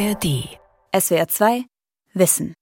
[0.00, 0.48] ARD.
[0.98, 1.64] SWR 2
[2.14, 2.54] Wissen.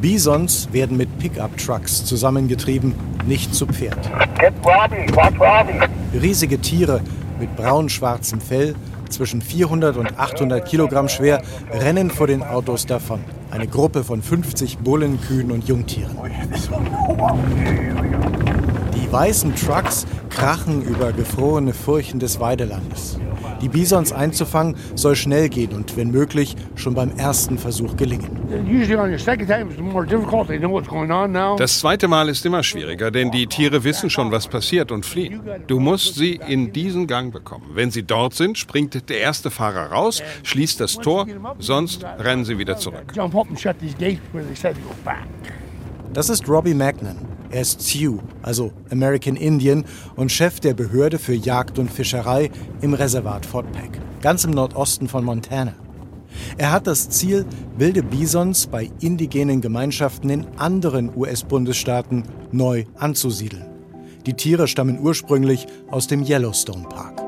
[0.00, 2.94] Bisons werden mit Pickup-Trucks zusammengetrieben,
[3.24, 3.98] nicht zu Pferd.
[6.12, 7.00] Riesige Tiere
[7.38, 8.74] mit braun-schwarzem Fell,
[9.08, 11.42] zwischen 400 und 800 Kilogramm schwer,
[11.72, 13.22] rennen vor den Autos davon.
[13.52, 16.16] Eine Gruppe von 50 Bullen, Kühen und Jungtieren.
[19.12, 23.18] Weißen Trucks krachen über gefrorene Furchen des Weidelandes.
[23.60, 28.40] Die Bisons einzufangen soll schnell gehen und wenn möglich schon beim ersten Versuch gelingen.
[31.58, 35.42] Das zweite Mal ist immer schwieriger, denn die Tiere wissen schon, was passiert und fliehen.
[35.66, 37.66] Du musst sie in diesen Gang bekommen.
[37.74, 41.26] Wenn sie dort sind, springt der erste Fahrer raus, schließt das Tor,
[41.58, 43.12] sonst rennen sie wieder zurück.
[46.14, 47.31] Das ist Robbie Magnan.
[47.52, 49.84] Er ist Sioux, also American Indian,
[50.16, 55.06] und Chef der Behörde für Jagd und Fischerei im Reservat Fort Peck, ganz im Nordosten
[55.06, 55.74] von Montana.
[56.56, 57.44] Er hat das Ziel,
[57.76, 63.66] wilde Bisons bei indigenen Gemeinschaften in anderen US-Bundesstaaten neu anzusiedeln.
[64.24, 67.20] Die Tiere stammen ursprünglich aus dem Yellowstone Park.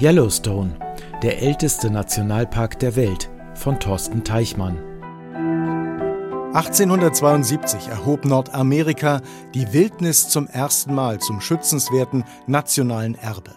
[0.00, 0.74] Yellowstone,
[1.22, 4.78] der älteste Nationalpark der Welt, von Thorsten Teichmann.
[6.54, 9.22] 1872 erhob Nordamerika
[9.54, 13.50] die Wildnis zum ersten Mal zum schützenswerten nationalen Erbe.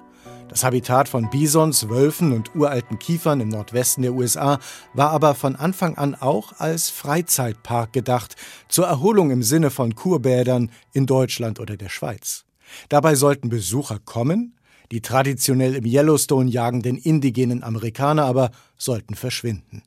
[0.49, 4.57] Das Habitat von Bisons, Wölfen und uralten Kiefern im Nordwesten der USA
[4.95, 8.35] war aber von Anfang an auch als Freizeitpark gedacht,
[8.67, 12.45] zur Erholung im Sinne von Kurbädern in Deutschland oder der Schweiz.
[12.89, 14.55] Dabei sollten Besucher kommen,
[14.91, 19.83] die traditionell im Yellowstone jagenden indigenen Amerikaner aber sollten verschwinden.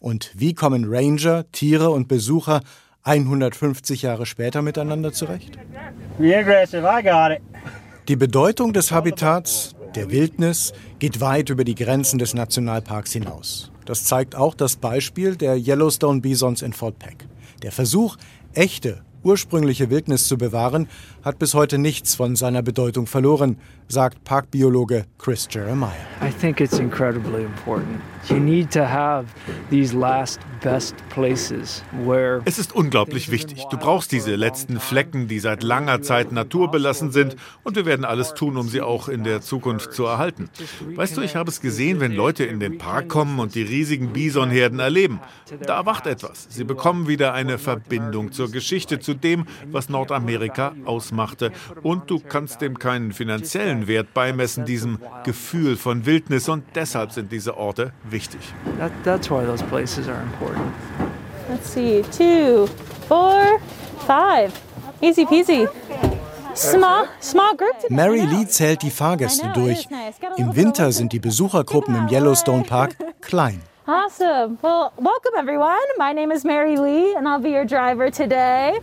[0.00, 2.60] Und wie kommen Ranger, Tiere und Besucher
[3.04, 5.58] 150 Jahre später miteinander zurecht?
[8.08, 13.70] Die Bedeutung des Habitats, der Wildnis, geht weit über die Grenzen des Nationalparks hinaus.
[13.84, 17.26] Das zeigt auch das Beispiel der Yellowstone Bisons in Fort Peck.
[17.62, 18.16] Der Versuch,
[18.54, 20.88] echte, ursprüngliche Wildnis zu bewahren,
[21.22, 25.92] hat bis heute nichts von seiner Bedeutung verloren, sagt Parkbiologe Chris Jeremiah.
[26.22, 28.00] I think it's incredibly important.
[28.28, 29.26] You need to have
[29.70, 33.64] these last best places where Es ist unglaublich wichtig.
[33.70, 38.32] Du brauchst diese letzten Flecken, die seit langer Zeit naturbelassen sind und wir werden alles
[38.32, 40.48] tun, um sie auch in der Zukunft zu erhalten.
[40.94, 44.14] Weißt du, ich habe es gesehen, wenn Leute in den Park kommen und die riesigen
[44.14, 45.20] Bisonherden erleben.
[45.66, 46.46] Da erwacht etwas.
[46.48, 51.52] Sie bekommen wieder eine Verbindung zur Geschichte, zu dem, was Nordamerika ausmachte
[51.82, 57.30] und du kannst dem keinen finanziellen Wert beimessen, diesem Gefühl von Wildnis und deshalb sind
[57.30, 58.13] diese Orte wichtig.
[58.78, 60.72] That, that's why those places are important.
[61.48, 62.66] Let's see, two,
[63.08, 63.60] four,
[64.06, 64.52] five.
[65.00, 65.68] Easy peasy.
[66.54, 67.74] Small, small group.
[67.90, 68.20] Mary.
[68.20, 69.88] Lee zählt die Fahrgäste durch.
[70.36, 73.60] Im Winter sind die Besuchergruppen im Yellowstone Park klein.
[73.86, 74.56] Awesome.
[74.62, 75.84] Well, welcome everyone.
[75.98, 78.80] My name is Mary Lee, and I'll be your driver today.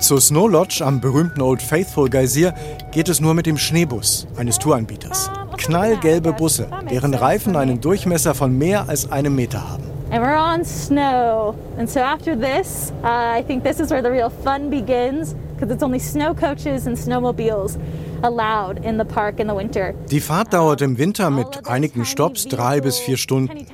[0.00, 2.54] Zur Snow Lodge am berühmten Old Faithful Geysir
[2.90, 5.30] geht es nur mit dem Schneebus eines Touranbieters.
[5.58, 9.84] Knallgelbe Busse, deren Reifen einen Durchmesser von mehr als einem Meter haben.
[10.10, 11.54] And we're on snow.
[11.78, 15.72] And so after this, uh, I think this is where the real fun begins because
[15.72, 17.78] it's only snow coaches and snowmobiles
[18.22, 19.94] allowed in the park in the winter.
[20.10, 23.66] Die Fahrt dauert im Winter mit einigen Stopps drei bis vier Stunden.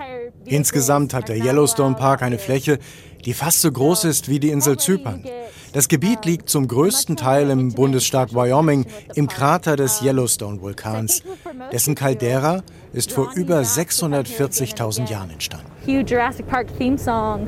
[0.45, 2.79] Insgesamt hat der Yellowstone Park eine Fläche,
[3.25, 5.25] die fast so groß ist wie die Insel Zypern.
[5.77, 11.23] Das Gebiet liegt zum größten Teil im Bundesstaat Wyoming im Krater des Yellowstone-Vulkans.
[11.71, 12.63] Dessen Caldera
[12.95, 15.67] ist vor über 640.000 Jahren entstanden.
[15.87, 17.47] Hugh Jurassic Park Theme Song.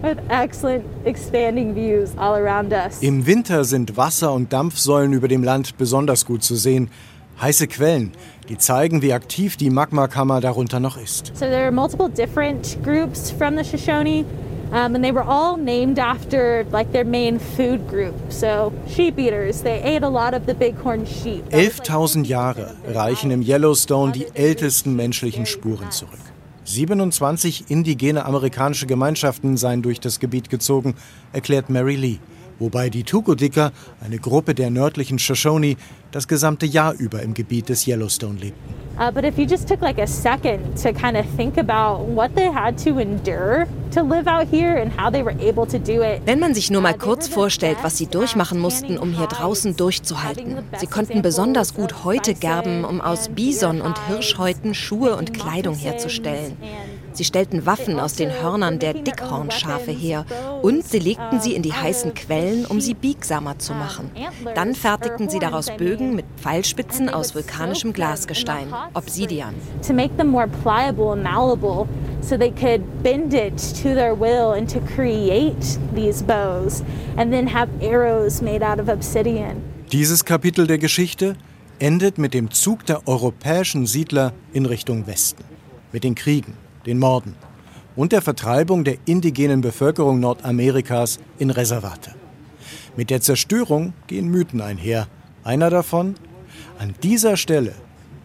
[0.00, 3.02] With excellent expanding views all around us.
[3.02, 6.88] Im Winter sind Wasser- und Dampfsäulen über dem Land besonders gut zu sehen.
[7.40, 8.12] Heiße Quellen,
[8.48, 11.32] die zeigen, wie aktiv die Magmakammer darunter noch ist.
[11.34, 14.24] So there are multiple different groups from the Shoshone,
[14.70, 18.14] um, and they were all named after like their main food group.
[18.30, 21.44] So sheep eaters, they ate a lot of the bighorn sheep.
[21.50, 26.18] 11.000 Jahre reichen im Yellowstone die ältesten menschlichen Spuren zurück.
[26.64, 30.94] 27 indigene amerikanische Gemeinschaften seien durch das Gebiet gezogen,
[31.32, 32.18] erklärt Mary Lee.
[32.58, 35.76] Wobei die Tukudika, eine Gruppe der nördlichen Shoshone,
[36.10, 38.78] das gesamte Jahr über im Gebiet des Yellowstone lebten.
[39.00, 42.34] Uh, but if you just took like a second to kind of think about what
[42.34, 46.02] they had to endure to live out here and how they were able to do
[46.02, 46.20] it.
[46.24, 50.58] Wenn man sich nur mal kurz vorstellt, was sie durchmachen mussten, um hier draußen durchzuhalten.
[50.78, 56.56] Sie konnten besonders gut Häute gerben, um aus Bison- und Hirschhäuten Schuhe und Kleidung herzustellen.
[57.18, 60.24] Sie stellten Waffen aus den Hörnern der Dickhornschafe her
[60.62, 64.12] und sie legten sie in die heißen Quellen, um sie biegsamer zu machen.
[64.54, 69.52] Dann fertigten sie daraus Bögen mit Pfeilspitzen aus vulkanischem Glasgestein, Obsidian.
[69.84, 71.88] To make them more pliable and malleable
[72.20, 76.84] so they could bend it to their will and to create these bows
[77.16, 79.60] and then have arrows made out of obsidian.
[79.90, 81.34] Dieses Kapitel der Geschichte
[81.80, 85.42] endet mit dem Zug der europäischen Siedler in Richtung Westen.
[85.90, 86.52] Mit den Kriegen,
[86.88, 87.34] den Morden
[87.96, 92.14] und der Vertreibung der indigenen Bevölkerung Nordamerikas in Reservate.
[92.96, 95.06] Mit der Zerstörung gehen Mythen einher.
[95.44, 96.14] Einer davon,
[96.78, 97.74] an dieser Stelle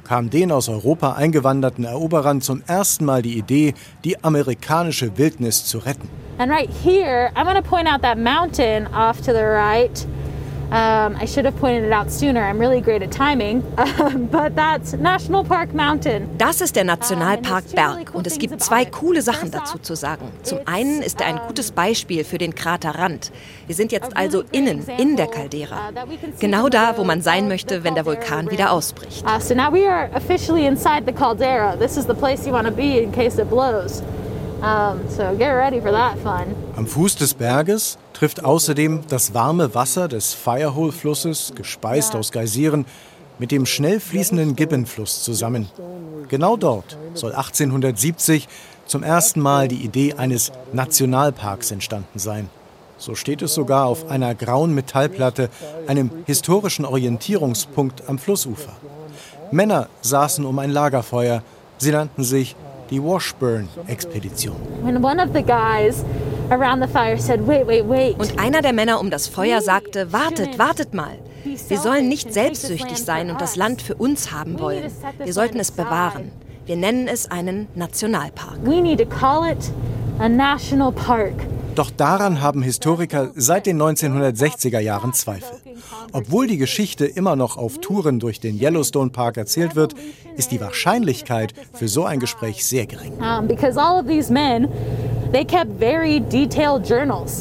[0.06, 3.74] kam den aus Europa eingewanderten Eroberern zum ersten Mal die Idee,
[4.06, 6.10] die amerikanische Wildnis zu retten.
[6.38, 10.08] And right here, I'm going to point out that mountain off to the right.
[10.74, 12.42] Um, I should have pointed it out sooner.
[12.42, 13.62] I'm really great at timing.
[14.32, 16.28] but that's National Park Mountain.
[16.40, 20.32] Das ist der Nationalpark Berg und es gibt zwei coole Sachen dazu zu sagen.
[20.42, 23.32] Zum einen ist er ein gutes Beispiel für den Kraterrand.
[23.68, 25.92] Wir sind jetzt also innen, in der Caldera.
[26.40, 29.24] Genau da, wo man sein möchte, wenn der Vulkan wieder ausbricht.
[29.28, 31.78] Uh, so now we are officially inside the caldera.
[31.78, 34.02] This is the place you want to be in case it blows.
[36.78, 42.86] Am Fuß des Berges trifft außerdem das warme Wasser des Firehole-Flusses, gespeist aus Geysiren,
[43.40, 45.68] mit dem schnell fließenden Gibbon-Fluss zusammen.
[46.30, 48.48] Genau dort soll 1870
[48.86, 52.50] zum ersten Mal die Idee eines Nationalparks entstanden sein.
[52.98, 55.50] So steht es sogar auf einer grauen Metallplatte,
[55.88, 58.72] einem historischen Orientierungspunkt am Flussufer.
[59.52, 61.44] Männer saßen um ein Lagerfeuer.
[61.80, 62.56] Sie nannten sich
[62.94, 64.56] die Washburn-Expedition.
[68.18, 71.18] Und einer der Männer um das Feuer sagte, wartet, wartet mal.
[71.44, 74.92] Wir sollen nicht selbstsüchtig sein und das Land für uns haben wollen.
[75.18, 76.32] Wir sollten es bewahren.
[76.66, 78.60] Wir nennen es einen Nationalpark.
[78.64, 79.72] We need to call it
[80.20, 81.34] a national park.
[81.76, 85.58] Doch daran haben Historiker seit den 1960er Jahren Zweifel.
[86.12, 89.96] Obwohl die Geschichte immer noch auf Touren durch den Yellowstone Park erzählt wird,
[90.38, 93.14] ist die Wahrscheinlichkeit für so ein Gespräch sehr gering.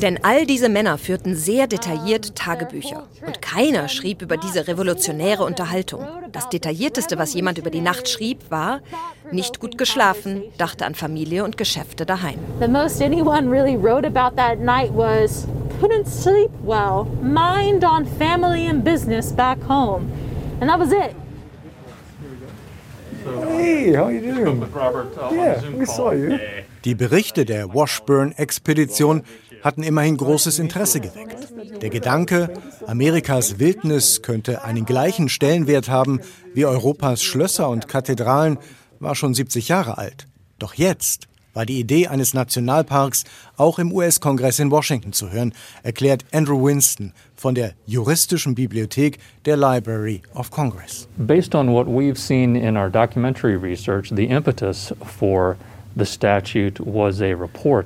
[0.03, 3.07] Denn all diese Männer führten sehr detailliert Tagebücher.
[3.27, 6.07] Und keiner schrieb über diese revolutionäre Unterhaltung.
[6.33, 8.81] Das Detaillierteste, was jemand über die Nacht schrieb, war,
[9.31, 12.39] nicht gut geschlafen, dachte an Familie und Geschäfte daheim.
[12.61, 15.47] The most anyone really wrote about that night was
[15.79, 20.11] couldn't sleep well, mind on family and business back home.
[20.61, 21.15] And that was it.
[23.25, 24.61] Hey, how are you doing?
[24.73, 26.39] Robert, uh, yeah, we saw you.
[26.85, 29.23] Die Berichte der Washburn-Expedition
[29.63, 31.49] hatten immerhin großes Interesse geweckt.
[31.81, 32.51] Der Gedanke,
[32.87, 36.21] Amerikas Wildnis könnte einen gleichen Stellenwert haben
[36.55, 38.59] wie Europas Schlösser und Kathedralen,
[38.99, 40.27] war schon 70 Jahre alt.
[40.59, 43.25] Doch jetzt war die Idee eines Nationalparks
[43.57, 45.53] auch im US-Kongress in Washington zu hören,
[45.83, 51.07] erklärt Andrew Winston von der juristischen Bibliothek der Library of Congress.
[51.17, 55.57] Based on what we've seen in our documentary research, the impetus for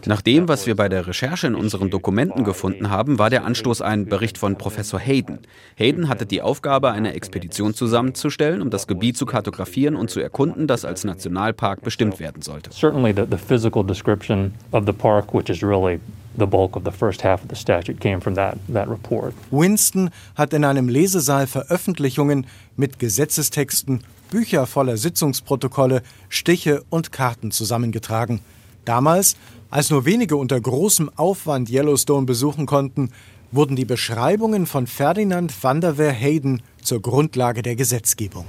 [0.06, 3.82] nach dem, was wir bei der Recherche in unseren Dokumenten gefunden haben, war der Anstoß
[3.82, 5.40] ein Bericht von Professor Hayden.
[5.76, 10.66] Hayden hatte die Aufgabe, eine Expedition zusammenzustellen, um das Gebiet zu kartografieren und zu erkunden,
[10.66, 12.70] das als Nationalpark bestimmt werden sollte.
[12.70, 16.00] Certainly the, the physical description of the park, which is really
[16.38, 19.34] the bulk of the first half of the statute came from that, that report.
[19.50, 28.40] Winston hat in einem Lesesaal Veröffentlichungen mit Gesetzestexten Bücher voller Sitzungsprotokolle, Stiche und Karten zusammengetragen.
[28.84, 29.36] Damals,
[29.70, 33.10] als nur wenige unter großem Aufwand Yellowstone besuchen konnten,
[33.52, 38.46] wurden die Beschreibungen von Ferdinand van der Weer Hayden zur Grundlage der Gesetzgebung.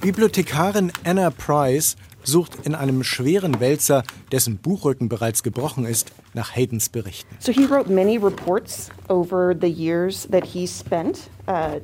[0.00, 1.96] Bibliothekarin Anna Price
[2.28, 7.34] sucht in einem schweren Wälzer, dessen Buchrücken bereits gebrochen ist, nach Haydens Berichten.
[7.40, 11.80] So he wrote many reports over the years that he spent uh,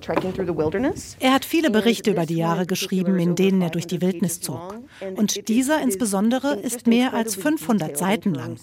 [1.21, 4.75] er hat viele Berichte über die Jahre geschrieben, in denen er durch die Wildnis zog.
[5.17, 8.59] Und dieser insbesondere ist mehr als 500 Seiten lang.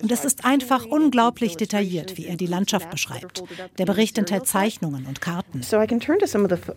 [0.00, 3.44] Und es ist einfach unglaublich detailliert, wie er die Landschaft beschreibt.
[3.78, 5.62] Der Bericht enthält Zeichnungen und Karten.
[5.62, 6.72] So I can turn to some of the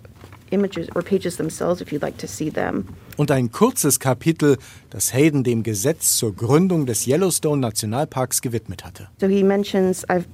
[0.51, 2.85] images or pages themselves if you'd like to see them.
[3.17, 4.57] Und ein kurzes Kapitel,
[4.89, 9.07] das Hayden dem Gesetz zur Gründung des Yellowstone Nationalparks gewidmet hatte.
[9.19, 10.25] So he mentions I've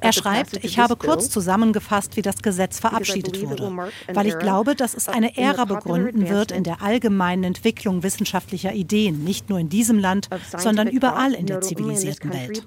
[0.00, 4.94] er schreibt, ich habe kurz zusammengefasst, wie das Gesetz verabschiedet wurde, weil ich glaube, dass
[4.94, 9.98] es eine Ära begründen wird in der allgemeinen Entwicklung wissenschaftlicher Ideen, nicht nur in diesem
[9.98, 12.64] Land, sondern überall in der zivilisierten Welt.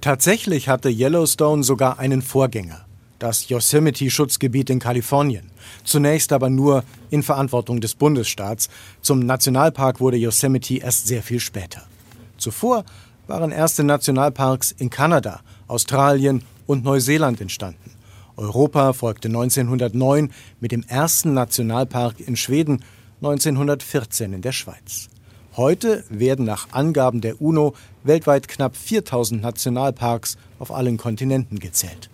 [0.00, 2.86] Tatsächlich hatte Yellowstone sogar einen Vorgänger.
[3.18, 5.50] Das Yosemite-Schutzgebiet in Kalifornien.
[5.84, 8.68] Zunächst aber nur in Verantwortung des Bundesstaats.
[9.00, 11.82] Zum Nationalpark wurde Yosemite erst sehr viel später.
[12.36, 12.84] Zuvor
[13.26, 17.92] waren erste Nationalparks in Kanada, Australien und Neuseeland entstanden.
[18.36, 22.84] Europa folgte 1909 mit dem ersten Nationalpark in Schweden,
[23.22, 25.08] 1914 in der Schweiz.
[25.56, 32.10] Heute werden nach Angaben der UNO weltweit knapp 4000 Nationalparks auf allen Kontinenten gezählt.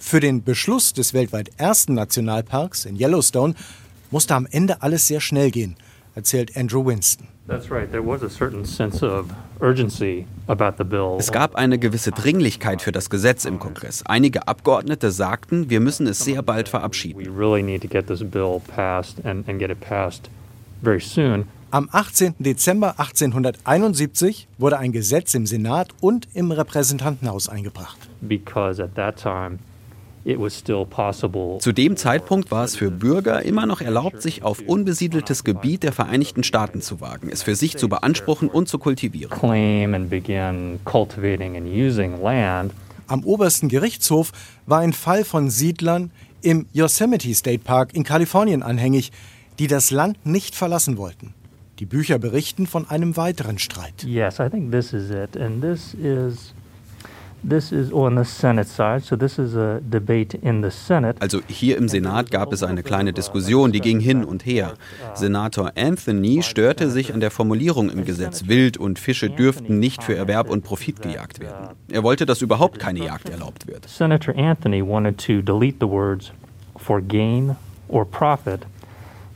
[0.00, 3.54] Für den Beschluss des weltweit ersten Nationalparks in Yellowstone
[4.10, 5.76] musste am Ende alles sehr schnell gehen,
[6.16, 7.28] erzählt Andrew Winston.
[11.18, 14.02] Es gab eine gewisse Dringlichkeit für das Gesetz im Kongress.
[14.06, 17.20] Einige Abgeordnete sagten, wir müssen es sehr bald verabschieden.
[21.72, 22.34] Am 18.
[22.40, 27.98] Dezember 1871 wurde ein Gesetz im Senat und im Repräsentantenhaus eingebracht.
[28.22, 29.58] Because at that time
[30.24, 35.92] zu dem Zeitpunkt war es für Bürger immer noch erlaubt, sich auf unbesiedeltes Gebiet der
[35.92, 39.32] Vereinigten Staaten zu wagen, es für sich zu beanspruchen und zu kultivieren.
[43.06, 44.32] Am obersten Gerichtshof
[44.66, 46.10] war ein Fall von Siedlern
[46.42, 49.12] im Yosemite State Park in Kalifornien anhängig,
[49.58, 51.34] die das Land nicht verlassen wollten.
[51.78, 54.04] Die Bücher berichten von einem weiteren Streit.
[54.04, 55.36] Yes, I think this is it.
[55.36, 56.54] And this is
[61.20, 64.74] also hier im Senat gab es eine kleine Diskussion, die ging hin und her.
[65.14, 70.14] Senator Anthony störte sich an der Formulierung im Gesetz, Wild und Fische dürften nicht für
[70.14, 71.68] Erwerb und Profit gejagt werden.
[71.88, 73.88] Er wollte, dass überhaupt keine Jagd erlaubt wird.
[73.88, 76.32] Senator Anthony wanted to delete the words
[76.76, 77.56] for gain
[77.88, 78.66] or profit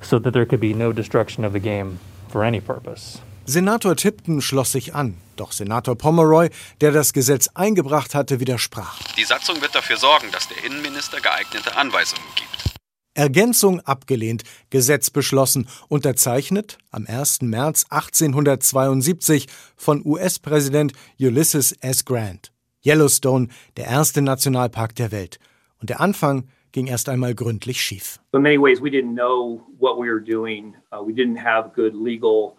[0.00, 3.18] so that there could be no destruction of the game for any purpose.
[3.46, 6.48] Senator Tipton schloss sich an, doch Senator Pomeroy,
[6.80, 8.98] der das Gesetz eingebracht hatte, widersprach.
[9.16, 12.74] Die Satzung wird dafür sorgen, dass der Innenminister geeignete Anweisungen gibt.
[13.14, 17.42] Ergänzung abgelehnt, Gesetz beschlossen, unterzeichnet am 1.
[17.42, 22.04] März 1872 von US-Präsident Ulysses S.
[22.04, 22.52] Grant.
[22.84, 25.38] Yellowstone, der erste Nationalpark der Welt.
[25.80, 28.18] Und der Anfang ging erst einmal gründlich schief.
[28.32, 30.74] In many ways we didn't know what we were doing.
[30.92, 32.56] Uh, we didn't have good legal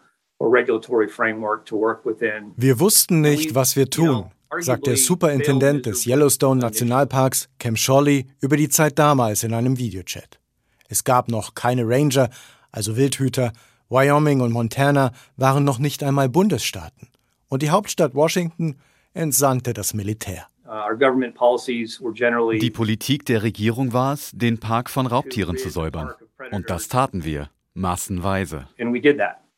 [2.58, 4.26] wir wussten nicht, was wir tun,
[4.60, 10.40] sagt der Superintendent des Yellowstone Nationalparks, Cam Shawley, über die Zeit damals in einem Videochat.
[10.88, 12.30] Es gab noch keine Ranger,
[12.72, 13.54] also Wildhüter,
[13.90, 17.08] Wyoming und Montana waren noch nicht einmal Bundesstaaten.
[17.48, 18.76] Und die Hauptstadt Washington
[19.14, 20.48] entsandte das Militär.
[20.66, 26.12] Uh, die Politik der Regierung war es, den Park von Raubtieren zu säubern.
[26.52, 28.68] Und das taten wir, massenweise.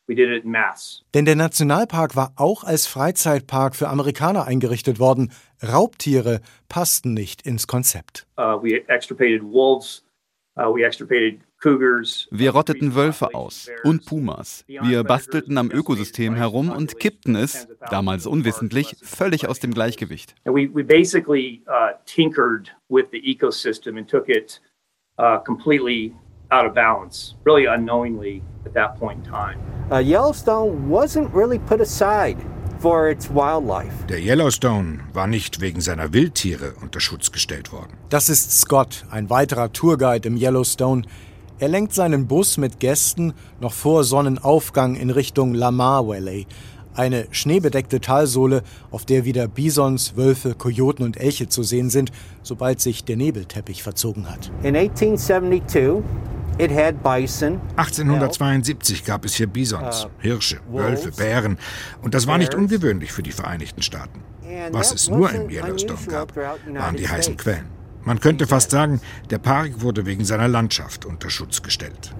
[0.08, 5.32] Denn der Nationalpark war auch als Freizeitpark für Amerikaner eingerichtet worden.
[5.62, 8.26] Raubtiere passten nicht ins Konzept.
[8.38, 8.62] Uh, uh,
[12.30, 14.64] wir rotteten Wölfe aus und Pumas.
[14.66, 20.34] Wir bastelten am Ökosystem herum und kippten es, damals unwissentlich, völlig aus dem Gleichgewicht.
[20.44, 24.62] We basically uh, tinkered with the ecosystem and took it
[25.44, 26.14] completely
[26.50, 29.58] out of balance, really unknowingly at that point in time.
[29.90, 32.36] Uh, Yellowstone wasn't really put aside
[32.78, 34.06] for its wildlife.
[34.08, 37.92] Der Yellowstone war nicht wegen seiner Wildtiere unter Schutz gestellt worden.
[38.08, 41.02] Das ist Scott, ein weiterer Tourguide im Yellowstone.
[41.58, 46.46] Er lenkt seinen Bus mit Gästen noch vor Sonnenaufgang in Richtung Lamar Valley,
[46.94, 52.12] eine schneebedeckte Talsohle, auf der wieder Bisons, Wölfe, Kojoten und Elche zu sehen sind,
[52.42, 54.50] sobald sich der Nebelteppich verzogen hat.
[54.62, 56.02] In 1872
[57.76, 61.58] 1872 gab es hier Bisons, uh, Hirsche, Wölfe, Bären
[62.02, 64.22] und das war nicht ungewöhnlich für die Vereinigten Staaten.
[64.72, 67.66] Was es nur im Yellowstone gab, waren die heißen Quellen.
[68.04, 72.14] Man könnte fast sagen, der Park wurde wegen seiner Landschaft unter Schutz gestellt.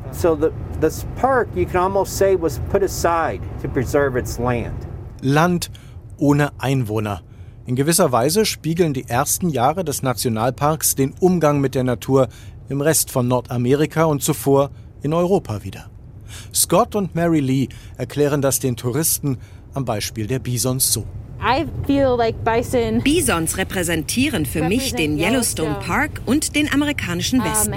[5.22, 5.70] Land
[6.18, 7.22] ohne Einwohner.
[7.64, 12.28] In gewisser Weise spiegeln die ersten Jahre des Nationalparks den Umgang mit der Natur
[12.68, 14.70] im Rest von Nordamerika und zuvor
[15.02, 15.90] in Europa wieder.
[16.54, 19.38] Scott und Mary Lee erklären das den Touristen
[19.74, 21.04] am Beispiel der Bisons so.
[23.02, 27.72] Bisons repräsentieren für mich den Yellowstone Park und den amerikanischen Westen.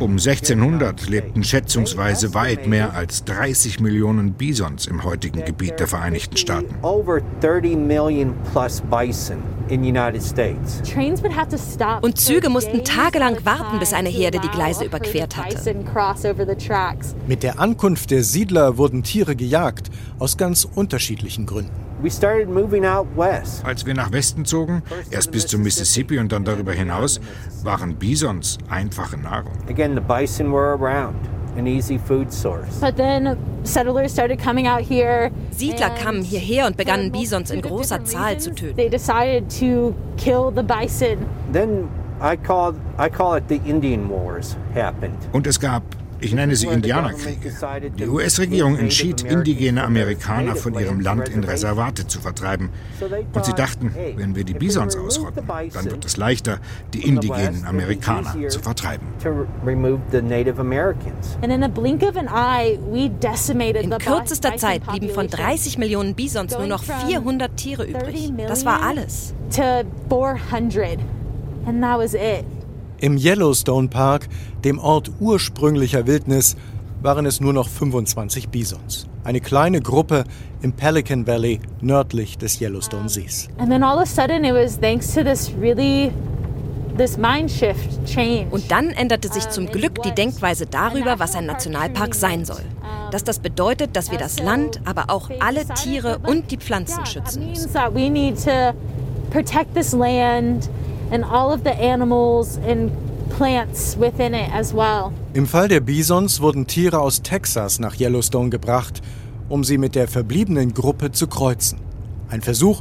[0.00, 6.36] Um 1600 lebten schätzungsweise weit mehr als 30 Millionen Bisons im heutigen Gebiet der Vereinigten
[6.36, 6.74] Staaten.
[12.02, 15.56] Und Züge mussten tagelang warten, bis eine Herde die Gleise überquert hatte.
[17.28, 21.91] Mit der Ankunft der Siedler wurden Tiere gejagt, aus ganz unterschiedlichen Gründen.
[23.64, 27.20] Als wir nach Westen zogen, erst bis zum Mississippi und dann darüber hinaus,
[27.62, 29.52] waren Bisons einfache Nahrung.
[29.68, 31.16] Again, the bison were around.
[31.56, 32.80] An easy food source.
[32.80, 35.30] But then settlers started coming out here.
[35.50, 38.76] Siedler kamen hierher und begannen Bisons in großer Zahl zu töten.
[38.76, 41.26] They decided to kill the bison.
[41.52, 41.88] Then
[42.22, 45.18] I call I call it the Indian Wars happened.
[45.32, 45.82] Und es gab
[46.22, 47.52] ich nenne sie Indianerkriege.
[47.98, 52.70] Die US-Regierung entschied, indigene Amerikaner von ihrem Land in Reservate zu vertreiben.
[53.32, 56.58] Und sie dachten, wenn wir die Bisons ausrotten, dann wird es leichter,
[56.94, 59.06] die indigenen Amerikaner zu vertreiben.
[63.82, 68.32] In kürzester Zeit blieben von 30 Millionen Bisons nur noch 400 Tiere übrig.
[68.48, 69.34] Das war alles.
[71.64, 72.44] And that was it.
[73.02, 74.28] Im Yellowstone Park,
[74.62, 76.54] dem Ort ursprünglicher Wildnis,
[77.00, 79.08] waren es nur noch 25 Bisons.
[79.24, 80.22] Eine kleine Gruppe
[80.62, 83.48] im Pelican Valley nördlich des Yellowstone Sees.
[83.58, 86.12] And then all of a sudden it was thanks to this really
[86.96, 88.46] this mind shift change.
[88.52, 92.62] Und dann änderte sich zum Glück die Denkweise darüber, was ein Nationalpark sein soll.
[93.10, 97.48] Dass das bedeutet, dass wir das Land, aber auch alle Tiere und die Pflanzen schützen
[97.50, 97.68] müssen.
[101.12, 102.90] And all of the animals and
[103.30, 105.12] plants within it as well.
[105.34, 109.00] Im Fall der Bisons wurden Tiere aus Texas nach Yellowstone gebracht,
[109.48, 111.78] um sie mit der verbliebenen Gruppe zu kreuzen.
[112.28, 112.80] Ein Versuch,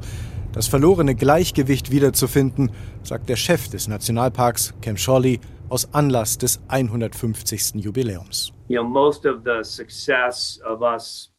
[0.53, 2.71] das verlorene Gleichgewicht wiederzufinden,
[3.03, 7.75] sagt der Chef des Nationalparks, Cam Shawley, aus Anlass des 150.
[7.75, 8.51] Jubiläums.
[8.67, 11.30] You know, most of the success of us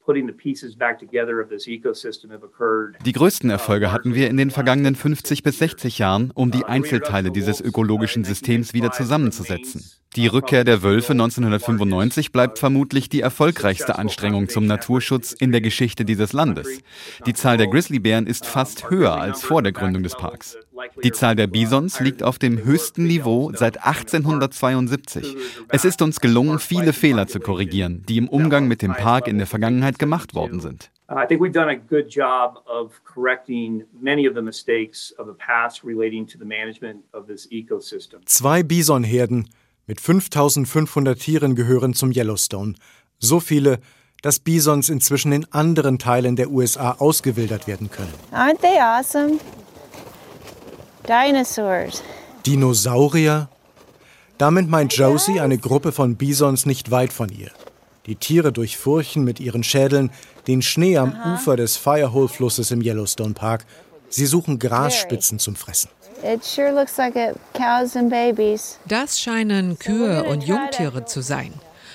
[3.05, 7.31] die größten Erfolge hatten wir in den vergangenen 50 bis 60 Jahren, um die Einzelteile
[7.31, 9.85] dieses ökologischen Systems wieder zusammenzusetzen.
[10.17, 16.05] Die Rückkehr der Wölfe 1995 bleibt vermutlich die erfolgreichste Anstrengung zum Naturschutz in der Geschichte
[16.05, 16.81] dieses Landes.
[17.25, 20.59] Die Zahl der Grizzlybären ist fast höher als vor der Gründung des Parks.
[21.03, 25.37] Die Zahl der Bisons liegt auf dem höchsten Niveau seit 1872.
[25.69, 29.39] Es ist uns gelungen, viele Fehler zu korrigieren, die im Umgang mit dem Park in
[29.39, 30.91] der Vergangenheit gemacht worden sind.
[31.11, 35.35] I think we've done a good job of correcting many of the mistakes of the
[35.35, 38.21] past relating to the management of this ecosystem.
[38.25, 39.49] Zwei Bisonherden
[39.87, 42.75] mit 5500 Tieren gehören zum Yellowstone.
[43.19, 43.81] So viele,
[44.23, 48.15] dass Bisons inzwischen in anderen Teilen der USA ausgewildert werden können.
[48.33, 49.39] Aren't they awesome?
[51.09, 52.03] Dinosaurs.
[52.47, 53.49] Dinosaurier?
[54.39, 57.51] Damit meint Josie eine Gruppe von Bisons nicht weit von ihr.
[58.07, 60.11] Die Tiere durchfurchen mit ihren Schädeln
[60.47, 63.65] den Schnee am Ufer des Firehole-Flusses im Yellowstone Park.
[64.09, 65.91] Sie suchen Grasspitzen zum Fressen.
[68.89, 71.53] Das scheinen Kühe und Jungtiere zu sein.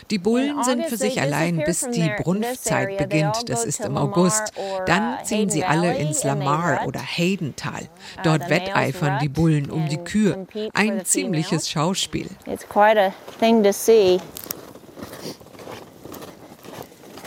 [0.10, 3.50] Die Bullen sind für sich allein, bis die Brunftzeit beginnt.
[3.50, 4.54] Das ist im August.
[4.86, 7.84] Dann uh, ziehen sie alle ins Lamar oder Haydental.
[7.84, 10.48] Uh, Dort wetteifern die Bullen um die Kühe.
[10.74, 12.30] Ein ziemliches Schauspiel.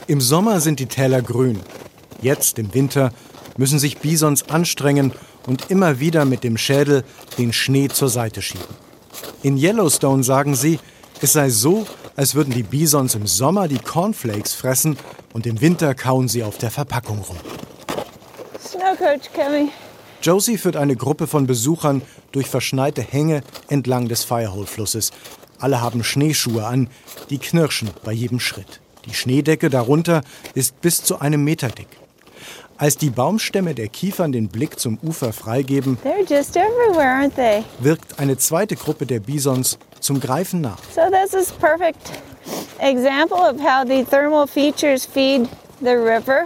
[0.06, 1.60] Im Sommer sind die Täler grün.
[2.22, 3.12] Jetzt im Winter
[3.56, 5.12] müssen sich Bisons anstrengen
[5.46, 7.04] und immer wieder mit dem Schädel
[7.38, 8.64] den Schnee zur Seite schieben.
[9.42, 10.78] In Yellowstone sagen sie,
[11.22, 14.96] es sei so, als würden die Bisons im Sommer die Cornflakes fressen
[15.32, 17.36] und im Winter kauen sie auf der Verpackung rum.
[18.60, 19.70] Snowcoach coming.
[20.22, 25.12] Josie führt eine Gruppe von Besuchern durch verschneite Hänge entlang des Firehole-Flusses.
[25.58, 26.88] Alle haben Schneeschuhe an,
[27.30, 28.80] die knirschen bei jedem Schritt.
[29.06, 30.22] Die Schneedecke darunter
[30.54, 31.88] ist bis zu einem Meter dick.
[32.80, 35.98] Als die Baumstämme der Kiefern den Blick zum Ufer freigeben,
[37.80, 40.78] wirkt eine zweite Gruppe der Bisons zum Greifen nach.
[40.94, 42.10] So this is perfect
[42.78, 45.46] example of how the thermal features feed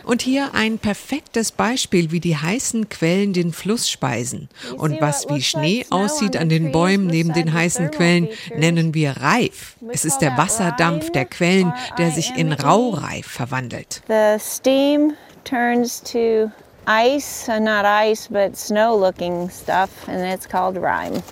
[0.05, 4.49] und hier ein perfektes Beispiel, wie die heißen Quellen den Fluss speisen.
[4.77, 9.75] Und was wie Schnee aussieht an den Bäumen neben den heißen Quellen, nennen wir Reif.
[9.91, 14.03] Es ist der Wasserdampf der Quellen, der sich in Raureif verwandelt.
[14.07, 16.51] The steam turns to
[16.87, 21.23] ice, uh, not ice, but snow-looking stuff, and it's called rime.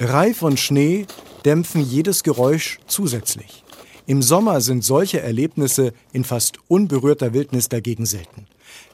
[0.00, 1.06] Reif und Schnee
[1.44, 3.64] dämpfen jedes Geräusch zusätzlich.
[4.06, 8.46] Im Sommer sind solche Erlebnisse in fast unberührter Wildnis dagegen selten.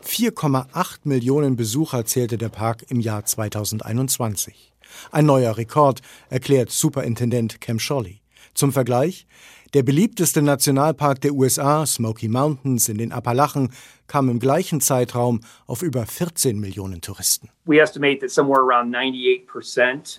[0.04, 4.72] 4,8 Millionen Besucher zählte der Park im Jahr 2021.
[5.10, 8.20] Ein neuer Rekord, erklärt Superintendent Cam Shawley.
[8.54, 9.26] Zum Vergleich,
[9.74, 13.72] Der beliebteste Nationalpark der USA, Smoky Mountains in den Appalachen,
[14.06, 17.50] kam im gleichen Zeitraum auf über 14 Millionen Touristen.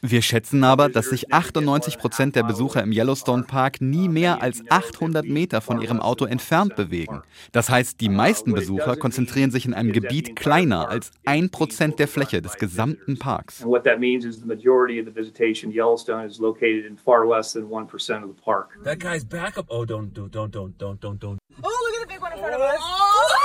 [0.01, 4.61] Wir schätzen aber, dass sich 98 Prozent der Besucher im Yellowstone Park nie mehr als
[4.69, 7.21] 800 Meter von ihrem Auto entfernt bewegen.
[7.53, 12.09] Das heißt, die meisten Besucher konzentrieren sich in einem Gebiet kleiner als ein Prozent der
[12.09, 13.63] Fläche des gesamten Parks.
[18.83, 19.65] That guy's backup.
[19.69, 21.37] Oh, don't, don't, don't, don't, don't, don't.
[21.61, 23.36] Oh, look at the big one in front of us.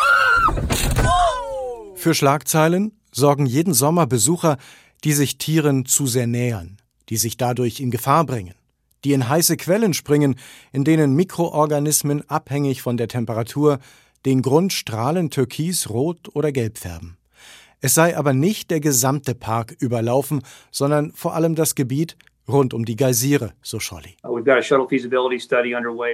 [2.03, 4.59] Für Schlagzeilen sorgen jeden Sommer Besucher,
[5.05, 8.57] die sich Tieren zu sehr nähern, die sich dadurch in Gefahr bringen,
[9.05, 10.35] die in heiße Quellen springen,
[10.73, 13.79] in denen Mikroorganismen abhängig von der Temperatur
[14.27, 17.19] den Grund strahlend türkis, rot oder gelb färben.
[17.81, 22.17] Es sei aber nicht der gesamte Park überlaufen, sondern vor allem das Gebiet,
[22.49, 24.17] rund um die Geysire, so Scholli.
[24.25, 24.39] Uh,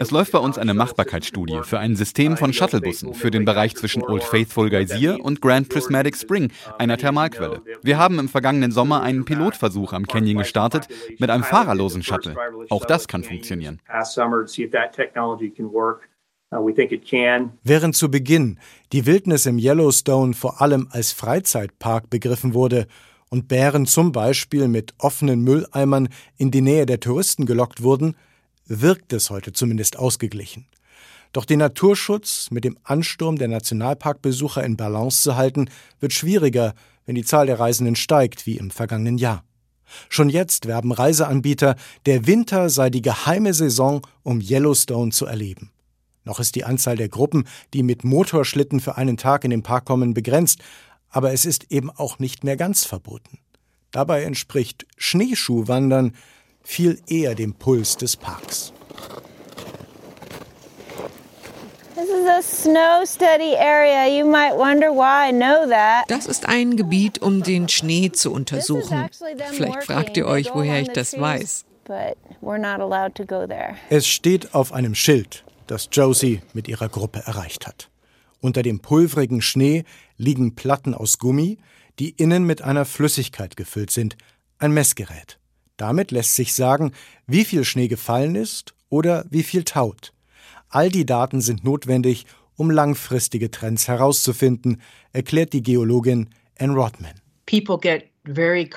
[0.00, 4.02] es läuft bei uns eine Machbarkeitsstudie für ein System von Shuttlebussen für den Bereich zwischen
[4.02, 7.62] Old Faithful Geysir und Grand Prismatic Spring, einer Thermalquelle.
[7.82, 10.88] Wir haben im vergangenen Sommer einen Pilotversuch am Canyon gestartet
[11.18, 12.36] mit einem fahrerlosen Shuttle.
[12.70, 13.80] Auch das kann funktionieren.
[13.88, 14.46] Uh,
[17.62, 18.58] Während zu Beginn
[18.92, 22.86] die Wildnis im Yellowstone vor allem als Freizeitpark begriffen wurde
[23.28, 28.16] und Bären zum Beispiel mit offenen Mülleimern in die Nähe der Touristen gelockt wurden,
[28.66, 30.66] wirkt es heute zumindest ausgeglichen.
[31.32, 35.68] Doch den Naturschutz mit dem Ansturm der Nationalparkbesucher in Balance zu halten,
[36.00, 36.74] wird schwieriger,
[37.06, 39.44] wenn die Zahl der Reisenden steigt wie im vergangenen Jahr.
[40.08, 45.70] Schon jetzt werben Reiseanbieter, der Winter sei die geheime Saison, um Yellowstone zu erleben.
[46.24, 49.86] Noch ist die Anzahl der Gruppen, die mit Motorschlitten für einen Tag in den Park
[49.86, 50.60] kommen, begrenzt,
[51.10, 53.38] aber es ist eben auch nicht mehr ganz verboten.
[53.90, 56.14] Dabei entspricht Schneeschuhwandern
[56.62, 58.72] viel eher dem Puls des Parks.
[66.08, 69.08] Das ist ein Gebiet, um den Schnee zu untersuchen.
[69.50, 71.64] Vielleicht fragt ihr euch, woher ich das weiß.
[73.88, 77.88] Es steht auf einem Schild, das Josie mit ihrer Gruppe erreicht hat.
[78.40, 79.84] Unter dem pulverigen Schnee
[80.18, 81.58] liegen Platten aus Gummi,
[81.98, 84.16] die innen mit einer Flüssigkeit gefüllt sind,
[84.58, 85.38] ein Messgerät.
[85.76, 86.92] Damit lässt sich sagen,
[87.26, 90.12] wie viel Schnee gefallen ist oder wie viel taut.
[90.68, 92.26] All die Daten sind notwendig,
[92.56, 96.28] um langfristige Trends herauszufinden, erklärt die Geologin
[96.58, 97.14] Ann Rodman.
[97.46, 98.68] People get die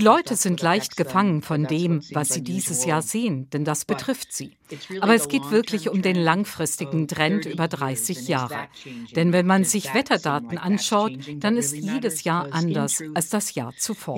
[0.00, 4.52] Leute sind leicht gefangen von dem, was sie dieses Jahr sehen, denn das betrifft sie.
[5.00, 8.68] Aber es geht wirklich um den langfristigen Trend über 30 Jahre.
[9.16, 14.16] Denn wenn man sich Wetterdaten anschaut, dann ist jedes Jahr anders als das Jahr zuvor.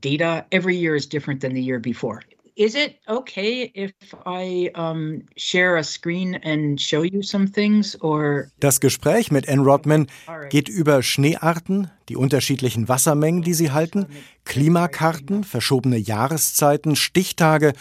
[0.00, 2.22] Data, every year is different than the year before.
[2.60, 3.94] Is it okay if
[4.26, 8.50] I um, share a screen and show you some things or?
[8.60, 10.08] Das Gespräch mit Ann Rodman
[10.50, 14.04] geht über Schneearten, die unterschiedlichen Wassermengen, die sie halten,
[14.44, 17.72] Klimakarten, verschobene Jahreszeiten, Stichtage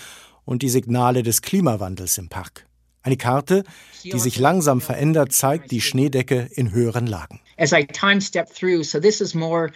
[0.46, 2.66] und die Signale des Klimawandels im Park.
[3.02, 3.66] Eine Karte,
[4.04, 7.42] die sich langsam verändert, zeigt die Schneedecke in höheren Lagen.
[7.58, 9.72] As I time step through, so this is more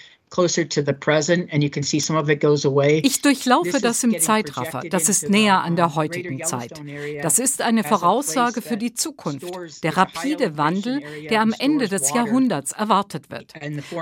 [3.03, 4.81] ich durchlaufe das im Zeitraffer.
[4.89, 6.81] Das ist näher an der heutigen Zeit.
[7.21, 9.83] Das ist eine Voraussage für die Zukunft.
[9.83, 13.53] Der rapide Wandel, der am Ende des Jahrhunderts erwartet wird.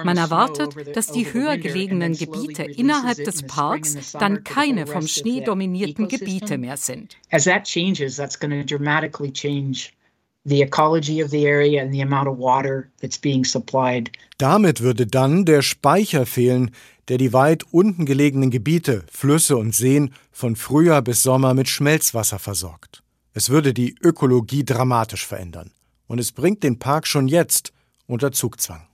[0.06, 6.08] Man erwartet, dass die höher gelegenen Gebiete innerhalb des Parks dann keine vom Schnee dominierten
[6.08, 7.18] Gebiete mehr sind.
[7.32, 9.92] As that changes, that's going to dramatically change
[10.44, 14.12] the ecology of the area and the amount of water that's being supplied.
[14.38, 16.72] Damit würde dann der Speicher fehlen,
[17.08, 22.40] der die weit unten gelegenen Gebiete, Flüsse und Seen von Frühjahr bis Sommer mit Schmelzwasser
[22.40, 23.04] versorgt.
[23.34, 25.72] Es würde die Ökologie dramatisch verändern.
[26.08, 27.72] Und es bringt den Park schon jetzt
[28.06, 28.88] unter Zugzwang.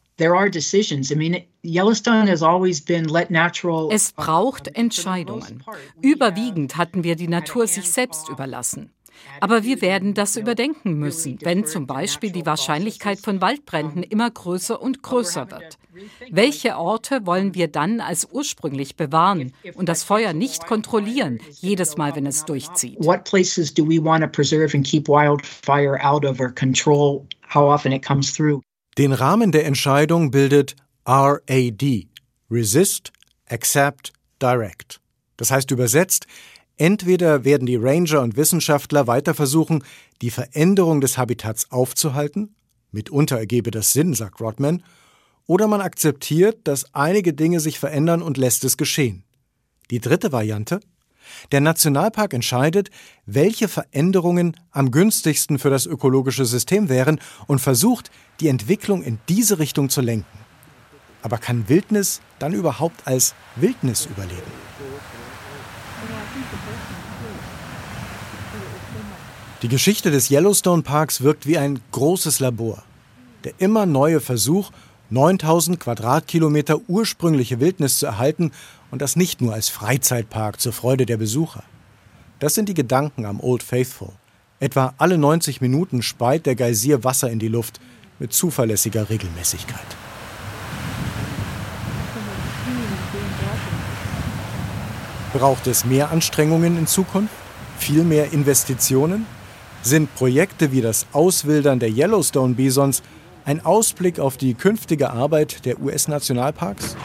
[3.90, 5.64] Es braucht Entscheidungen.
[6.02, 8.92] Überwiegend hatten wir die Natur sich selbst überlassen.
[9.40, 14.82] Aber wir werden das überdenken müssen, wenn zum Beispiel die Wahrscheinlichkeit von Waldbränden immer größer
[14.82, 15.78] und größer wird.
[16.30, 22.16] Welche Orte wollen wir dann als ursprünglich bewahren und das Feuer nicht kontrollieren, jedes Mal,
[22.16, 22.98] wenn es durchzieht?
[23.00, 27.64] What places do we want to preserve and keep wildfire out of or control how
[27.64, 28.62] often it comes through?
[28.98, 30.76] Den Rahmen der Entscheidung bildet
[31.06, 32.08] RAD,
[32.50, 33.12] Resist,
[33.50, 35.00] Accept, Direct.
[35.38, 36.26] Das heißt übersetzt,
[36.78, 39.84] Entweder werden die Ranger und Wissenschaftler weiter versuchen,
[40.22, 42.56] die Veränderung des Habitats aufzuhalten,
[42.92, 44.84] mitunter ergebe das Sinn, sagt Rodman,
[45.48, 49.24] oder man akzeptiert, dass einige Dinge sich verändern und lässt es geschehen.
[49.90, 50.80] Die dritte Variante?
[51.52, 52.90] Der Nationalpark entscheidet,
[53.26, 59.60] welche Veränderungen am günstigsten für das ökologische System wären und versucht, die Entwicklung in diese
[59.60, 60.40] Richtung zu lenken.
[61.22, 64.52] Aber kann Wildnis dann überhaupt als Wildnis überleben?
[69.64, 72.84] Die Geschichte des Yellowstone Parks wirkt wie ein großes Labor.
[73.44, 74.70] Der immer neue Versuch,
[75.10, 78.52] 9000 Quadratkilometer ursprüngliche Wildnis zu erhalten
[78.92, 81.64] und das nicht nur als Freizeitpark zur Freude der Besucher.
[82.38, 84.12] Das sind die Gedanken am Old Faithful.
[84.60, 87.80] Etwa alle 90 Minuten speit der Geysir Wasser in die Luft
[88.20, 89.80] mit zuverlässiger Regelmäßigkeit.
[95.34, 97.34] Braucht es mehr Anstrengungen in Zukunft?
[97.80, 99.26] Viel mehr Investitionen?
[99.84, 103.04] Sind Projekte wie das Auswildern der Yellowstone-Bisons
[103.46, 106.98] ein Ausblick auf die künftige Arbeit der US-Nationalparks?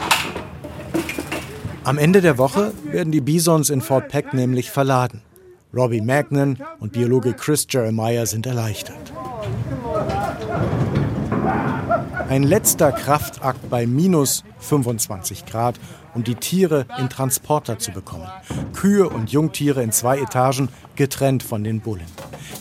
[1.85, 5.21] Am Ende der Woche werden die Bisons in Fort Peck nämlich verladen.
[5.73, 9.11] Robbie Magnan und Biologe Chris Jeremiah sind erleichtert.
[12.29, 15.75] Ein letzter Kraftakt bei minus 25 Grad,
[16.13, 18.27] um die Tiere in Transporter zu bekommen.
[18.73, 22.05] Kühe und Jungtiere in zwei Etagen, getrennt von den Bullen.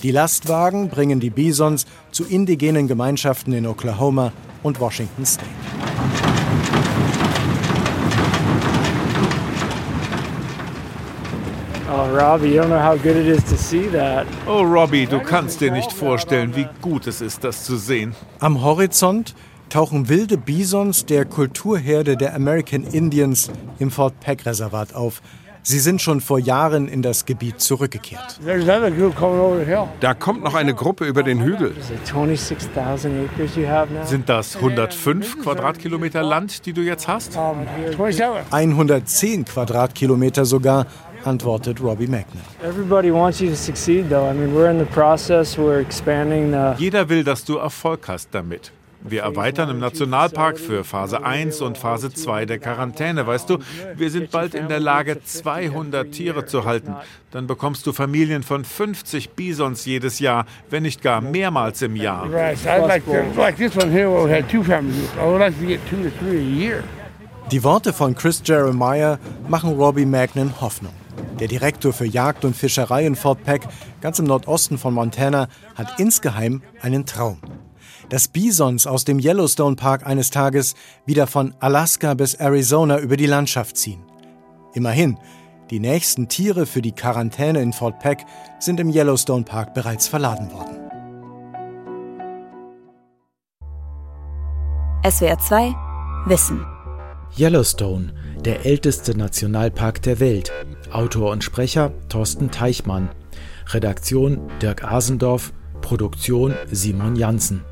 [0.02, 4.32] Die Lastwagen bringen die Bisons zu indigenen Gemeinschaften in Oklahoma
[4.64, 5.46] und Washington State.
[11.88, 12.58] Oh, Robbie,
[14.48, 18.16] Oh, Robbie, du kannst dir nicht vorstellen, wie gut es ist, das zu sehen.
[18.40, 19.36] Am Horizont
[19.68, 25.22] tauchen wilde Bisons der Kulturherde der American Indians im Fort Peck Reservat auf.
[25.64, 28.40] Sie sind schon vor Jahren in das Gebiet zurückgekehrt.
[30.00, 31.74] Da kommt noch eine Gruppe über den Hügel.
[34.04, 37.38] Sind das 105 Quadratkilometer Land, die du jetzt hast?
[38.50, 40.86] 110 Quadratkilometer sogar,
[41.24, 42.42] antwortet Robbie Magnet.
[46.78, 48.72] Jeder will, dass du Erfolg hast damit.
[49.04, 53.26] Wir erweitern im Nationalpark für Phase 1 und Phase 2 der Quarantäne.
[53.26, 53.58] Weißt du,
[53.96, 56.94] wir sind bald in der Lage, 200 Tiere zu halten.
[57.32, 62.28] Dann bekommst du Familien von 50 Bisons jedes Jahr, wenn nicht gar mehrmals im Jahr.
[67.50, 70.92] Die Worte von Chris Jeremiah machen Robbie Magnan Hoffnung.
[71.40, 73.62] Der Direktor für Jagd und Fischerei in Fort Peck,
[74.00, 77.38] ganz im Nordosten von Montana, hat insgeheim einen Traum
[78.08, 80.74] dass Bisons aus dem Yellowstone Park eines Tages
[81.06, 84.04] wieder von Alaska bis Arizona über die Landschaft ziehen.
[84.74, 85.18] Immerhin,
[85.70, 88.24] die nächsten Tiere für die Quarantäne in Fort Peck
[88.58, 90.78] sind im Yellowstone Park bereits verladen worden.
[95.08, 95.74] SWR 2
[96.26, 96.64] Wissen
[97.36, 98.12] Yellowstone,
[98.44, 100.52] der älteste Nationalpark der Welt.
[100.92, 103.08] Autor und Sprecher Thorsten Teichmann.
[103.68, 105.52] Redaktion Dirk Asendorf.
[105.80, 107.64] Produktion Simon Janssen.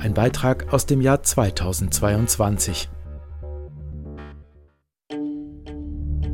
[0.00, 2.88] Ein Beitrag aus dem Jahr 2022.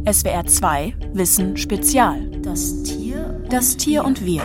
[0.09, 2.31] SWR 2 Wissen Spezial.
[2.42, 4.42] Das Tier, das Tier und wir.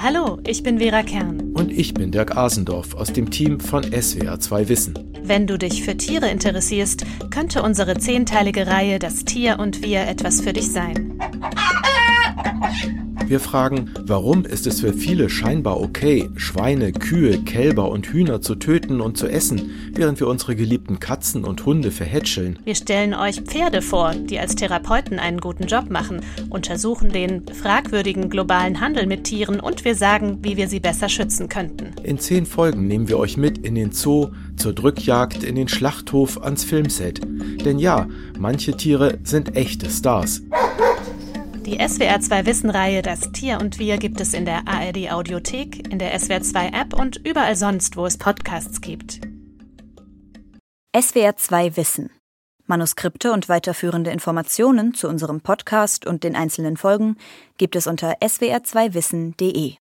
[0.00, 1.52] Hallo, ich bin Vera Kern.
[1.54, 5.12] Und ich bin Dirk Asendorf aus dem Team von SWR 2 Wissen.
[5.24, 10.40] Wenn du dich für Tiere interessierst, könnte unsere zehnteilige Reihe Das Tier und wir etwas
[10.40, 11.18] für dich sein.
[13.28, 18.54] Wir fragen, warum ist es für viele scheinbar okay, Schweine, Kühe, Kälber und Hühner zu
[18.54, 22.58] töten und zu essen, während wir unsere geliebten Katzen und Hunde verhätscheln?
[22.64, 28.30] Wir stellen euch Pferde vor, die als Therapeuten einen guten Job machen, untersuchen den fragwürdigen
[28.30, 31.92] globalen Handel mit Tieren und wir sagen, wie wir sie besser schützen könnten.
[32.02, 36.42] In zehn Folgen nehmen wir euch mit in den Zoo, zur Drückjagd, in den Schlachthof,
[36.42, 37.20] ans Filmset.
[37.62, 38.06] Denn ja,
[38.38, 40.40] manche Tiere sind echte Stars.
[41.68, 45.98] Die SWR 2 Wissenreihe Das Tier und Wir gibt es in der ARD Audiothek, in
[45.98, 49.20] der SWR 2 App und überall sonst, wo es Podcasts gibt.
[50.98, 52.08] SWR 2 Wissen.
[52.64, 57.18] Manuskripte und weiterführende Informationen zu unserem Podcast und den einzelnen Folgen
[57.58, 59.74] gibt es unter swr2wissen.de.